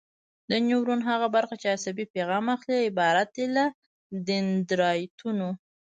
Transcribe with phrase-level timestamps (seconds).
[0.49, 3.65] د نیورون هغه برخه چې عصبي پیغام اخلي عبارت دی له
[4.27, 5.49] دندرایتونو.